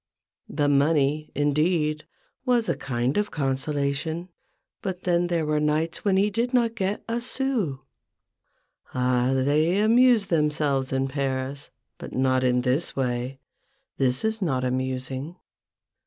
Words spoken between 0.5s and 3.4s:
money, indeed, was a kind of